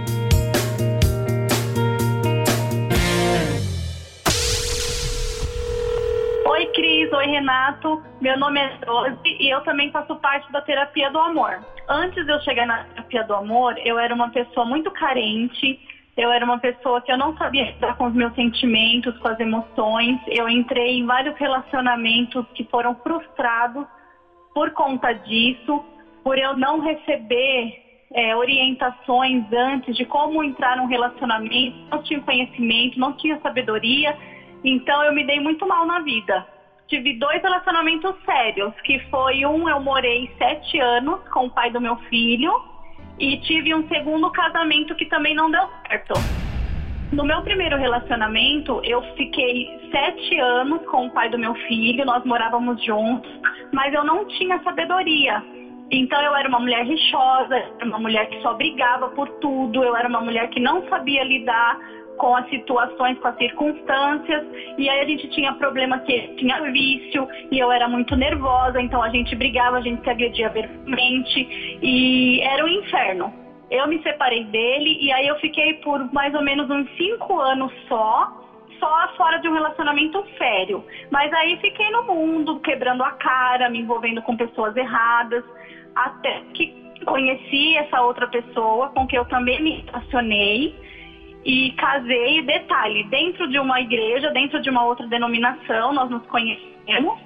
Cris. 6.77 7.11
Oi, 7.11 7.25
Renato. 7.25 7.99
Meu 8.21 8.37
nome 8.37 8.59
é 8.59 8.77
Rose 8.87 9.17
e 9.25 9.51
eu 9.51 9.59
também 9.61 9.89
faço 9.89 10.15
parte 10.17 10.49
da 10.51 10.61
terapia 10.61 11.09
do 11.09 11.19
amor. 11.19 11.59
Antes 11.89 12.23
de 12.23 12.31
eu 12.31 12.39
chegar 12.41 12.67
na 12.67 12.83
terapia 12.83 13.23
do 13.23 13.33
amor, 13.33 13.73
eu 13.83 13.97
era 13.97 14.13
uma 14.13 14.29
pessoa 14.29 14.63
muito 14.63 14.91
carente 14.91 15.79
eu 16.17 16.31
era 16.31 16.43
uma 16.43 16.57
pessoa 16.57 16.99
que 16.99 17.11
eu 17.11 17.17
não 17.17 17.37
sabia 17.37 17.65
lidar 17.65 17.95
com 17.95 18.07
os 18.07 18.13
meus 18.13 18.33
sentimentos, 18.33 19.15
com 19.19 19.27
as 19.27 19.39
emoções. 19.39 20.19
Eu 20.25 20.49
entrei 20.49 20.97
em 20.97 21.05
vários 21.05 21.35
relacionamentos 21.37 22.43
que 22.55 22.63
foram 22.63 22.95
frustrados 22.95 23.85
por 24.51 24.71
conta 24.71 25.13
disso, 25.13 25.83
por 26.23 26.39
eu 26.39 26.55
não 26.55 26.79
receber 26.79 27.71
é, 28.11 28.35
orientações 28.35 29.45
antes 29.53 29.95
de 29.95 30.05
como 30.05 30.43
entrar 30.43 30.75
num 30.75 30.87
relacionamento, 30.87 31.77
não 31.91 32.01
tinha 32.01 32.19
conhecimento, 32.19 32.99
não 32.99 33.13
tinha 33.13 33.37
sabedoria, 33.37 34.15
então 34.63 35.03
eu 35.03 35.13
me 35.13 35.23
dei 35.23 35.39
muito 35.39 35.67
mal 35.67 35.85
na 35.85 35.99
vida. 35.99 36.43
Tive 36.87 37.19
dois 37.19 37.41
relacionamentos 37.41 38.15
sérios, 38.23 38.73
que 38.85 38.97
foi 39.09 39.45
um, 39.45 39.67
eu 39.67 39.79
morei 39.81 40.31
sete 40.37 40.79
anos 40.79 41.19
com 41.29 41.47
o 41.47 41.49
pai 41.49 41.69
do 41.69 41.81
meu 41.81 41.97
filho, 42.09 42.51
e 43.19 43.37
tive 43.41 43.75
um 43.75 43.85
segundo 43.89 44.31
casamento 44.31 44.95
que 44.95 45.05
também 45.05 45.35
não 45.35 45.51
deu 45.51 45.67
certo. 45.85 46.13
No 47.11 47.25
meu 47.25 47.41
primeiro 47.41 47.77
relacionamento, 47.77 48.79
eu 48.85 49.01
fiquei 49.15 49.67
sete 49.91 50.39
anos 50.39 50.85
com 50.85 51.07
o 51.07 51.11
pai 51.11 51.29
do 51.29 51.37
meu 51.37 51.53
filho, 51.55 52.05
nós 52.05 52.23
morávamos 52.23 52.81
juntos, 52.83 53.31
mas 53.73 53.93
eu 53.93 54.05
não 54.05 54.25
tinha 54.25 54.61
sabedoria. 54.63 55.43
Então 55.91 56.21
eu 56.21 56.35
era 56.35 56.47
uma 56.47 56.59
mulher 56.59 56.85
rixosa, 56.85 57.63
uma 57.83 57.99
mulher 57.99 58.29
que 58.29 58.41
só 58.41 58.53
brigava 58.53 59.09
por 59.09 59.27
tudo, 59.39 59.83
eu 59.83 59.95
era 59.95 60.07
uma 60.07 60.21
mulher 60.21 60.49
que 60.49 60.59
não 60.59 60.87
sabia 60.89 61.23
lidar 61.23 61.77
com 62.17 62.35
as 62.35 62.47
situações, 62.49 63.17
com 63.19 63.27
as 63.27 63.37
circunstâncias. 63.37 64.43
E 64.77 64.89
aí 64.89 64.99
a 64.99 65.05
gente 65.05 65.27
tinha 65.29 65.53
problema 65.53 65.99
que 65.99 66.27
tinha 66.35 66.59
vício 66.71 67.27
e 67.51 67.59
eu 67.59 67.71
era 67.71 67.87
muito 67.87 68.15
nervosa, 68.15 68.81
então 68.81 69.01
a 69.01 69.09
gente 69.09 69.35
brigava, 69.35 69.77
a 69.77 69.81
gente 69.81 70.03
se 70.03 70.09
agredia 70.09 70.49
verbalmente 70.49 71.79
e 71.81 72.41
era 72.41 72.63
um 72.63 72.67
inferno. 72.67 73.33
Eu 73.69 73.87
me 73.87 74.01
separei 74.01 74.43
dele 74.45 74.97
e 74.99 75.11
aí 75.11 75.27
eu 75.27 75.35
fiquei 75.37 75.73
por 75.75 76.11
mais 76.13 76.33
ou 76.33 76.41
menos 76.41 76.69
uns 76.69 76.89
cinco 76.95 77.39
anos 77.39 77.71
só, 77.87 78.31
só 78.79 79.07
fora 79.17 79.37
de 79.37 79.47
um 79.47 79.53
relacionamento 79.53 80.23
sério. 80.37 80.83
Mas 81.11 81.31
aí 81.33 81.57
fiquei 81.57 81.89
no 81.91 82.03
mundo, 82.03 82.59
quebrando 82.59 83.03
a 83.03 83.11
cara, 83.11 83.69
me 83.69 83.79
envolvendo 83.79 84.21
com 84.21 84.35
pessoas 84.37 84.75
erradas, 84.75 85.43
até 85.95 86.41
que 86.53 86.87
conheci 87.05 87.75
essa 87.77 88.01
outra 88.01 88.27
pessoa 88.27 88.89
com 88.89 89.05
quem 89.05 89.17
eu 89.17 89.25
também 89.25 89.61
me 89.61 89.83
relacionei 89.85 90.86
e 91.47 91.71
casei, 91.77 92.41
detalhe, 92.41 93.05
dentro 93.05 93.47
de 93.47 93.57
uma 93.57 93.79
igreja, 93.79 94.29
dentro 94.31 94.61
de 94.61 94.69
uma 94.69 94.83
outra 94.83 95.07
denominação, 95.07 95.93
nós 95.93 96.09
nos 96.09 96.25
conhecemos 96.27 97.17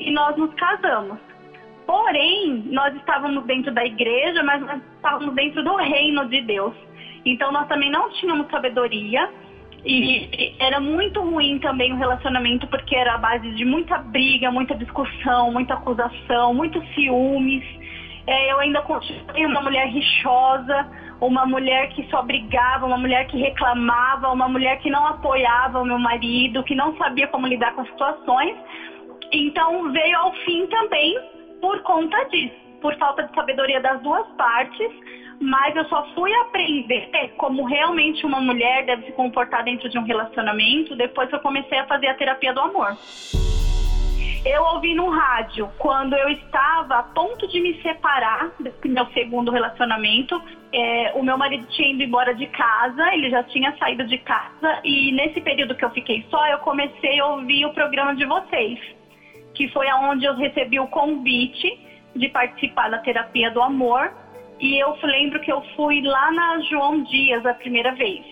e 0.00 0.10
nós 0.10 0.34
nos 0.38 0.54
casamos. 0.54 1.18
Porém, 1.86 2.64
nós 2.70 2.96
estávamos 2.96 3.44
dentro 3.44 3.70
da 3.70 3.84
igreja, 3.84 4.42
mas 4.42 4.62
nós 4.62 4.80
estávamos 4.96 5.34
dentro 5.34 5.62
do 5.62 5.76
reino 5.76 6.26
de 6.30 6.40
Deus. 6.40 6.74
Então, 7.26 7.52
nós 7.52 7.68
também 7.68 7.90
não 7.90 8.10
tínhamos 8.12 8.50
sabedoria 8.50 9.28
E 9.84 10.54
era 10.58 10.80
muito 10.80 11.20
ruim 11.20 11.58
também 11.58 11.92
o 11.92 11.96
relacionamento, 11.96 12.66
porque 12.68 12.96
era 12.96 13.14
a 13.14 13.18
base 13.18 13.50
de 13.54 13.64
muita 13.64 13.98
briga, 13.98 14.50
muita 14.50 14.74
discussão, 14.74 15.52
muita 15.52 15.74
acusação, 15.74 16.54
muitos 16.54 16.82
ciúmes. 16.94 17.64
É, 18.28 18.52
eu 18.52 18.58
ainda 18.58 18.82
continuei 18.82 19.46
uma 19.46 19.62
mulher 19.62 19.86
rixosa, 19.88 20.86
uma 21.18 21.46
mulher 21.46 21.88
que 21.88 22.06
só 22.10 22.20
brigava, 22.20 22.84
uma 22.84 22.98
mulher 22.98 23.26
que 23.26 23.38
reclamava, 23.38 24.28
uma 24.28 24.46
mulher 24.46 24.76
que 24.76 24.90
não 24.90 25.06
apoiava 25.06 25.80
o 25.80 25.84
meu 25.84 25.98
marido, 25.98 26.62
que 26.62 26.74
não 26.74 26.94
sabia 26.98 27.26
como 27.28 27.46
lidar 27.46 27.72
com 27.72 27.80
as 27.80 27.88
situações. 27.88 28.54
Então 29.32 29.90
veio 29.90 30.18
ao 30.18 30.32
fim 30.44 30.66
também 30.66 31.18
por 31.58 31.80
conta 31.80 32.22
disso, 32.26 32.54
por 32.82 32.94
falta 32.98 33.22
de 33.22 33.34
sabedoria 33.34 33.80
das 33.80 33.98
duas 34.02 34.26
partes, 34.36 34.90
mas 35.40 35.74
eu 35.74 35.86
só 35.86 36.04
fui 36.14 36.30
aprender 36.34 37.08
como 37.38 37.64
realmente 37.64 38.26
uma 38.26 38.42
mulher 38.42 38.84
deve 38.84 39.06
se 39.06 39.12
comportar 39.12 39.64
dentro 39.64 39.88
de 39.88 39.98
um 39.98 40.02
relacionamento 40.02 40.94
depois 40.96 41.30
que 41.30 41.34
eu 41.34 41.40
comecei 41.40 41.78
a 41.78 41.86
fazer 41.86 42.08
a 42.08 42.14
terapia 42.14 42.52
do 42.52 42.60
amor. 42.60 42.94
Eu 44.44 44.62
ouvi 44.62 44.94
no 44.94 45.10
rádio 45.10 45.68
quando 45.78 46.14
eu 46.14 46.28
estava 46.28 46.98
a 46.98 47.02
ponto 47.02 47.46
de 47.48 47.60
me 47.60 47.80
separar 47.82 48.50
do 48.58 48.72
meu 48.88 49.06
segundo 49.06 49.50
relacionamento. 49.50 50.40
É, 50.72 51.12
o 51.14 51.22
meu 51.22 51.36
marido 51.36 51.66
tinha 51.70 51.90
ido 51.92 52.02
embora 52.02 52.34
de 52.34 52.46
casa, 52.46 53.14
ele 53.14 53.30
já 53.30 53.42
tinha 53.42 53.76
saído 53.78 54.04
de 54.06 54.18
casa, 54.18 54.80
e 54.84 55.12
nesse 55.12 55.40
período 55.40 55.74
que 55.74 55.84
eu 55.84 55.90
fiquei 55.90 56.24
só, 56.30 56.46
eu 56.46 56.58
comecei 56.58 57.18
a 57.18 57.26
ouvir 57.26 57.64
o 57.64 57.72
programa 57.72 58.14
de 58.14 58.24
vocês, 58.26 58.78
que 59.54 59.66
foi 59.68 59.88
aonde 59.88 60.24
eu 60.26 60.34
recebi 60.36 60.78
o 60.78 60.86
convite 60.86 61.78
de 62.14 62.28
participar 62.28 62.90
da 62.90 62.98
terapia 62.98 63.50
do 63.50 63.62
amor. 63.62 64.12
E 64.60 64.78
eu 64.78 64.96
lembro 65.02 65.40
que 65.40 65.50
eu 65.50 65.62
fui 65.74 66.02
lá 66.02 66.30
na 66.32 66.60
João 66.60 67.02
Dias 67.02 67.44
a 67.46 67.54
primeira 67.54 67.92
vez. 67.92 68.24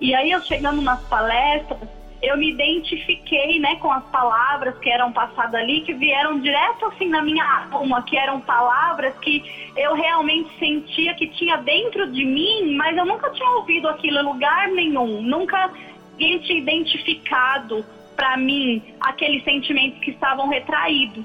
E 0.00 0.14
aí 0.14 0.30
eu 0.30 0.40
chegando 0.42 0.80
nas 0.82 1.02
palestras, 1.08 1.88
eu 2.24 2.38
me 2.38 2.50
identifiquei, 2.50 3.58
né, 3.58 3.76
com 3.76 3.92
as 3.92 4.04
palavras 4.04 4.76
que 4.78 4.88
eram 4.88 5.12
passadas 5.12 5.54
ali, 5.54 5.82
que 5.82 5.92
vieram 5.92 6.40
direto 6.40 6.86
assim 6.86 7.08
na 7.08 7.20
minha 7.20 7.44
alma, 7.70 8.02
que 8.02 8.16
eram 8.16 8.40
palavras 8.40 9.14
que 9.18 9.44
eu 9.76 9.94
realmente 9.94 10.48
sentia 10.58 11.14
que 11.14 11.26
tinha 11.26 11.56
dentro 11.58 12.10
de 12.10 12.24
mim, 12.24 12.74
mas 12.76 12.96
eu 12.96 13.04
nunca 13.04 13.30
tinha 13.30 13.50
ouvido 13.50 13.88
aquilo 13.88 14.18
em 14.18 14.22
lugar 14.22 14.68
nenhum, 14.68 15.20
nunca 15.20 15.70
tinha 16.16 16.58
identificado 16.58 17.84
para 18.16 18.36
mim 18.36 18.82
aqueles 19.00 19.44
sentimentos 19.44 19.98
que 19.98 20.10
estavam 20.10 20.48
retraídos. 20.48 21.24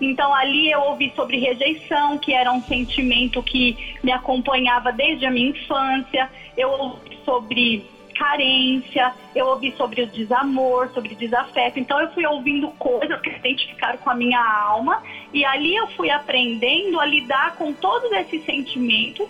Então 0.00 0.34
ali 0.34 0.72
eu 0.72 0.80
ouvi 0.80 1.12
sobre 1.14 1.38
rejeição, 1.38 2.18
que 2.18 2.34
era 2.34 2.50
um 2.50 2.62
sentimento 2.62 3.40
que 3.42 3.76
me 4.02 4.10
acompanhava 4.10 4.90
desde 4.90 5.24
a 5.24 5.30
minha 5.30 5.50
infância. 5.50 6.28
Eu 6.56 6.70
ouvi 6.70 7.16
sobre 7.24 7.91
carência, 8.12 9.12
eu 9.34 9.46
ouvi 9.46 9.72
sobre 9.76 10.02
o 10.02 10.06
desamor, 10.06 10.88
sobre 10.94 11.14
o 11.14 11.16
desafeto. 11.16 11.78
Então 11.78 12.00
eu 12.00 12.08
fui 12.10 12.26
ouvindo 12.26 12.68
coisas 12.78 13.20
que 13.20 13.30
identificaram 13.30 13.98
com 13.98 14.10
a 14.10 14.14
minha 14.14 14.40
alma 14.40 15.02
e 15.32 15.44
ali 15.44 15.74
eu 15.74 15.86
fui 15.88 16.10
aprendendo 16.10 17.00
a 17.00 17.06
lidar 17.06 17.54
com 17.56 17.72
todos 17.72 18.10
esses 18.12 18.44
sentimentos 18.44 19.28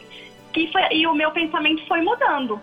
que 0.53 0.71
foi, 0.71 0.83
e 0.93 1.07
o 1.07 1.15
meu 1.15 1.31
pensamento 1.31 1.87
foi 1.87 2.01
mudando. 2.03 2.61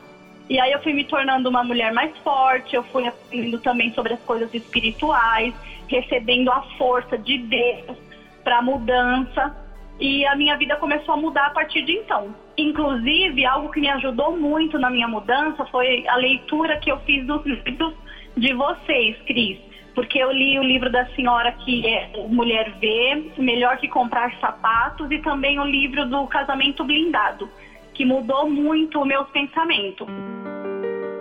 E 0.49 0.59
aí 0.59 0.71
eu 0.71 0.81
fui 0.81 0.93
me 0.93 1.03
tornando 1.03 1.47
uma 1.47 1.63
mulher 1.63 1.91
mais 1.91 2.15
forte, 2.19 2.75
eu 2.75 2.83
fui 2.83 3.07
aprendendo 3.07 3.59
também 3.59 3.91
sobre 3.93 4.13
as 4.13 4.19
coisas 4.21 4.51
espirituais, 4.53 5.53
recebendo 5.87 6.51
a 6.51 6.61
força 6.77 7.17
de 7.17 7.37
Deus 7.37 7.97
para 8.43 8.61
mudança 8.61 9.55
e 9.99 10.25
a 10.25 10.35
minha 10.35 10.55
vida 10.55 10.75
começou 10.77 11.13
a 11.13 11.17
mudar 11.17 11.47
a 11.47 11.49
partir 11.51 11.83
de 11.83 11.91
então. 11.91 12.33
Inclusive, 12.59 13.45
algo 13.45 13.71
que 13.71 13.79
me 13.79 13.89
ajudou 13.89 14.35
muito 14.35 14.77
na 14.77 14.89
minha 14.89 15.07
mudança 15.07 15.65
foi 15.67 16.05
a 16.09 16.17
leitura 16.17 16.75
que 16.77 16.91
eu 16.91 16.97
fiz 16.99 17.25
dos 17.25 17.45
livros 17.45 17.93
de 18.35 18.53
vocês, 18.53 19.15
Cris. 19.25 19.57
Porque 19.95 20.19
eu 20.19 20.29
li 20.29 20.59
o 20.59 20.63
livro 20.63 20.89
da 20.89 21.05
senhora 21.15 21.53
que 21.53 21.87
é 21.87 22.09
Mulher 22.27 22.69
Vê, 22.81 23.31
Melhor 23.37 23.77
que 23.77 23.87
Comprar 23.87 24.37
Sapatos, 24.41 25.09
e 25.09 25.19
também 25.19 25.57
o 25.57 25.63
livro 25.63 26.05
do 26.05 26.27
Casamento 26.27 26.83
Blindado, 26.83 27.49
que 27.93 28.03
mudou 28.03 28.49
muito 28.49 28.99
os 28.99 29.07
meus 29.07 29.29
pensamentos. 29.29 30.07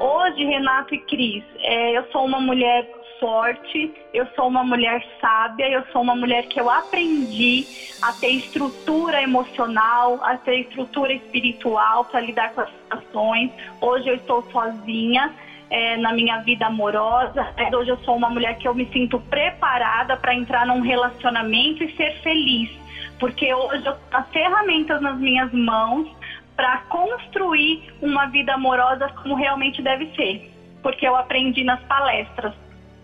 Hoje, 0.00 0.45
Renato 0.45 0.93
e 0.93 0.99
Cris, 0.99 1.45
é, 1.60 1.99
eu 1.99 2.04
sou 2.10 2.25
uma 2.25 2.41
mulher 2.41 2.84
forte, 3.21 3.93
eu 4.13 4.26
sou 4.35 4.49
uma 4.49 4.65
mulher 4.65 5.04
sábia, 5.21 5.69
eu 5.69 5.85
sou 5.93 6.02
uma 6.02 6.15
mulher 6.15 6.47
que 6.47 6.61
eu 6.61 6.71
aprendi 6.71 7.67
a 8.02 8.13
ter 8.13 8.28
estrutura 8.28 9.23
emocional, 9.23 10.19
a 10.23 10.37
ter 10.37 10.61
estrutura 10.61 11.13
espiritual 11.13 12.04
para 12.04 12.21
lidar 12.21 12.52
com 12.52 12.63
as 12.63 12.71
situações. 12.71 13.50
Hoje 13.81 14.09
eu 14.09 14.15
estou 14.17 14.43
sozinha. 14.50 15.33
É, 15.71 15.99
na 15.99 16.15
minha 16.15 16.39
vida 16.39 16.65
amorosa. 16.65 17.47
É, 17.59 17.76
hoje 17.76 17.91
eu 17.91 17.99
sou 17.99 18.17
uma 18.17 18.31
mulher 18.31 18.57
que 18.57 18.67
eu 18.67 18.75
me 18.75 18.87
sinto 18.87 19.21
preparada 19.21 20.17
para 20.17 20.35
entrar 20.35 20.65
num 20.65 20.81
relacionamento 20.81 21.85
e 21.85 21.95
ser 21.95 22.19
feliz, 22.23 22.71
porque 23.21 23.52
hoje 23.52 23.85
eu 23.85 23.93
tenho 23.93 23.97
as 24.11 24.28
ferramentas 24.31 25.02
nas 25.02 25.19
minhas 25.19 25.52
mãos 25.52 26.09
para 26.57 26.78
construir 26.89 27.93
uma 28.00 28.26
vida 28.26 28.54
amorosa 28.54 29.09
como 29.23 29.35
realmente 29.35 29.83
deve 29.83 30.07
ser, 30.17 30.50
porque 30.83 31.07
eu 31.07 31.15
aprendi 31.15 31.63
nas 31.63 31.81
palestras. 31.83 32.52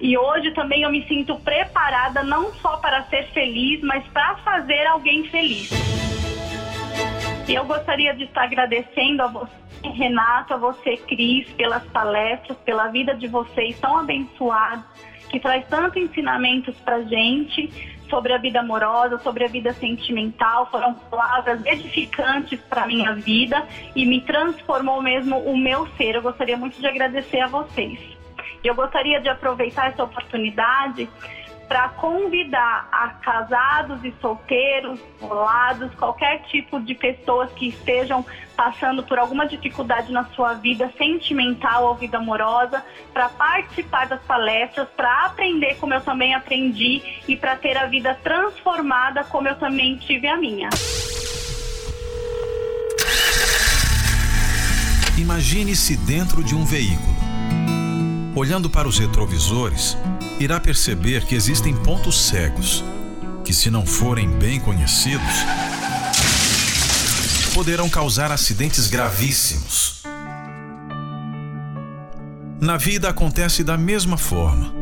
E 0.04 0.18
hoje 0.18 0.50
também 0.50 0.82
eu 0.82 0.90
me 0.90 1.02
sinto 1.08 1.34
preparada 1.36 2.22
não 2.22 2.52
só 2.56 2.76
para 2.76 3.04
ser 3.04 3.26
feliz, 3.28 3.80
mas 3.80 4.06
para 4.08 4.36
fazer 4.36 4.86
alguém 4.86 5.24
feliz. 5.30 5.70
Eu 7.48 7.64
gostaria 7.64 8.14
de 8.14 8.24
estar 8.24 8.42
agradecendo 8.42 9.22
a 9.22 9.28
você, 9.28 9.50
Renato, 9.82 10.52
a 10.52 10.56
você, 10.58 10.98
Cris, 10.98 11.50
pelas 11.52 11.82
palestras, 11.84 12.58
pela 12.58 12.88
vida 12.88 13.14
de 13.14 13.26
vocês 13.28 13.80
tão 13.80 13.96
abençoados, 13.96 14.84
que 15.30 15.40
traz 15.40 15.66
tantos 15.68 16.02
ensinamentos 16.02 16.76
para 16.80 17.00
gente 17.00 17.72
sobre 18.10 18.34
a 18.34 18.36
vida 18.36 18.60
amorosa, 18.60 19.16
sobre 19.20 19.46
a 19.46 19.48
vida 19.48 19.72
sentimental. 19.72 20.70
Foram 20.70 20.92
palavras 20.92 21.64
edificantes 21.64 22.60
para 22.68 22.86
minha 22.86 23.14
vida 23.14 23.66
e 23.96 24.04
me 24.04 24.20
transformou 24.20 25.00
mesmo 25.00 25.38
o 25.38 25.56
meu 25.56 25.86
ser. 25.96 26.16
Eu 26.16 26.20
gostaria 26.20 26.58
muito 26.58 26.78
de 26.78 26.86
agradecer 26.86 27.40
a 27.40 27.46
vocês. 27.46 28.13
Eu 28.64 28.74
gostaria 28.74 29.20
de 29.20 29.28
aproveitar 29.28 29.88
essa 29.88 30.02
oportunidade 30.02 31.06
para 31.68 31.90
convidar 31.90 32.88
a 32.90 33.08
casados 33.08 34.02
e 34.04 34.12
solteiros, 34.20 34.98
lados, 35.20 35.94
qualquer 35.94 36.42
tipo 36.44 36.80
de 36.80 36.94
pessoas 36.94 37.50
que 37.52 37.68
estejam 37.68 38.24
passando 38.56 39.02
por 39.02 39.18
alguma 39.18 39.46
dificuldade 39.46 40.12
na 40.12 40.24
sua 40.26 40.54
vida 40.54 40.90
sentimental 40.96 41.84
ou 41.84 41.94
vida 41.94 42.18
amorosa, 42.18 42.82
para 43.12 43.28
participar 43.28 44.06
das 44.06 44.22
palestras, 44.22 44.88
para 44.96 45.26
aprender 45.26 45.76
como 45.76 45.92
eu 45.92 46.00
também 46.00 46.34
aprendi 46.34 47.02
e 47.28 47.36
para 47.36 47.56
ter 47.56 47.76
a 47.76 47.86
vida 47.86 48.14
transformada 48.22 49.24
como 49.24 49.48
eu 49.48 49.56
também 49.56 49.96
tive 49.96 50.26
a 50.26 50.36
minha. 50.36 50.68
Imagine-se 55.18 55.96
dentro 55.96 56.42
de 56.42 56.54
um 56.54 56.64
veículo 56.64 57.13
Olhando 58.36 58.68
para 58.68 58.88
os 58.88 58.98
retrovisores, 58.98 59.96
irá 60.40 60.58
perceber 60.58 61.24
que 61.24 61.36
existem 61.36 61.72
pontos 61.72 62.20
cegos 62.26 62.82
que, 63.44 63.54
se 63.54 63.70
não 63.70 63.86
forem 63.86 64.28
bem 64.28 64.58
conhecidos, 64.58 65.34
poderão 67.54 67.88
causar 67.88 68.32
acidentes 68.32 68.88
gravíssimos. 68.88 70.02
Na 72.60 72.76
vida 72.76 73.08
acontece 73.08 73.62
da 73.62 73.76
mesma 73.76 74.16
forma. 74.16 74.74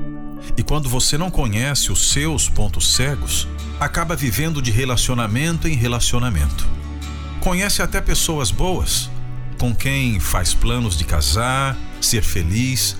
E 0.56 0.62
quando 0.62 0.88
você 0.88 1.18
não 1.18 1.30
conhece 1.30 1.92
os 1.92 2.10
seus 2.10 2.48
pontos 2.48 2.94
cegos, 2.94 3.46
acaba 3.78 4.16
vivendo 4.16 4.62
de 4.62 4.70
relacionamento 4.70 5.68
em 5.68 5.74
relacionamento. 5.74 6.66
Conhece 7.40 7.82
até 7.82 8.00
pessoas 8.00 8.50
boas, 8.50 9.10
com 9.58 9.74
quem 9.74 10.18
faz 10.18 10.54
planos 10.54 10.96
de 10.96 11.04
casar, 11.04 11.76
ser 12.00 12.22
feliz, 12.22 12.96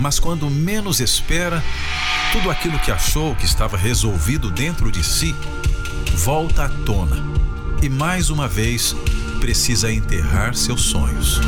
mas 0.00 0.18
quando 0.18 0.48
menos 0.50 0.98
espera, 0.98 1.62
tudo 2.32 2.50
aquilo 2.50 2.78
que 2.78 2.90
achou 2.90 3.36
que 3.36 3.44
estava 3.44 3.76
resolvido 3.76 4.50
dentro 4.50 4.90
de 4.90 5.04
si 5.04 5.36
volta 6.16 6.64
à 6.64 6.68
tona 6.68 7.16
e 7.82 7.88
mais 7.88 8.30
uma 8.30 8.48
vez 8.48 8.96
precisa 9.40 9.92
enterrar 9.92 10.54
seus 10.54 10.82
sonhos. 10.82 11.40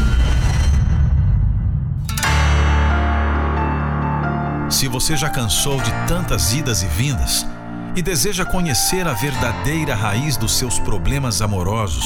Se 4.70 4.88
você 4.88 5.16
já 5.16 5.30
cansou 5.30 5.80
de 5.80 5.90
tantas 6.06 6.52
idas 6.52 6.82
e 6.82 6.86
vindas 6.86 7.46
e 7.94 8.02
deseja 8.02 8.44
conhecer 8.44 9.06
a 9.06 9.12
verdadeira 9.12 9.94
raiz 9.94 10.36
dos 10.36 10.56
seus 10.58 10.78
problemas 10.78 11.42
amorosos, 11.42 12.04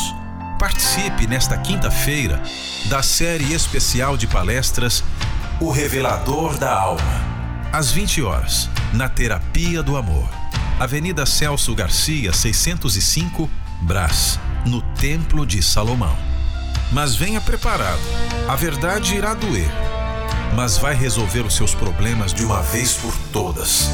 participe 0.59 1.27
nesta 1.27 1.57
quinta-feira 1.57 2.43
da 2.89 3.03
série 3.03 3.53
especial 3.53 4.17
de 4.17 4.27
palestras 4.27 5.03
o 5.59 5.71
Revelador 5.71 6.59
da 6.59 6.73
Alma. 6.73 7.25
Às 7.73 7.91
20 7.91 8.23
horas, 8.23 8.69
na 8.93 9.09
Terapia 9.09 9.83
do 9.83 9.97
Amor. 9.97 10.29
Avenida 10.79 11.25
Celso 11.25 11.75
Garcia, 11.75 12.33
605, 12.33 13.49
Brás, 13.81 14.39
no 14.67 14.83
Templo 14.83 15.47
de 15.47 15.63
Salomão. 15.63 16.17
Mas 16.93 17.17
venha 17.17 17.41
preparado. 17.41 18.01
A 18.47 18.55
verdade 18.55 19.15
irá 19.15 19.33
doer, 19.33 19.71
mas 20.55 20.77
vai 20.77 20.95
resolver 20.95 21.41
os 21.41 21.55
seus 21.55 21.75
problemas 21.75 22.35
de 22.35 22.45
uma 22.45 22.61
vez 22.61 22.93
por 22.93 23.17
todas. 23.33 23.89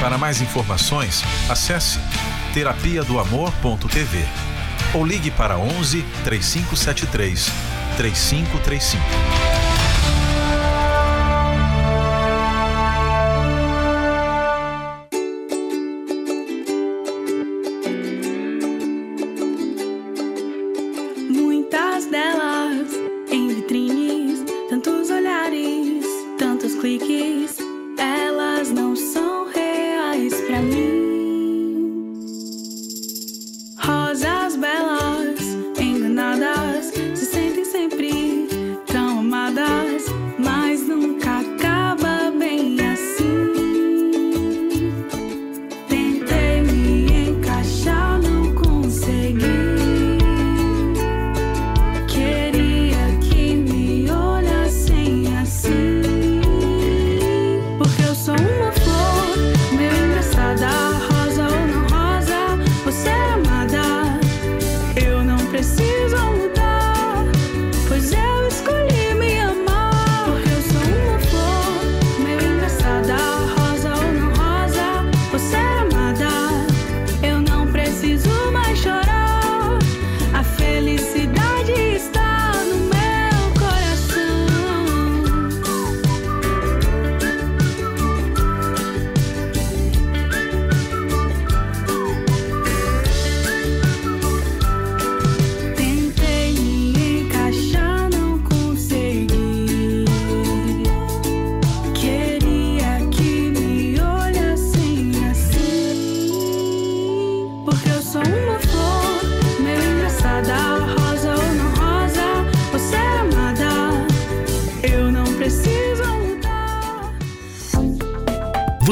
Para 0.00 0.18
mais 0.18 0.40
informações, 0.40 1.22
acesse 1.48 2.00
terapia 2.52 3.04
do 3.04 3.20
amor.tv 3.20 4.24
ou 4.92 5.04
ligue 5.04 5.30
para 5.30 5.56
11 5.56 6.04
3573 6.24 7.75
3535. 7.96 9.45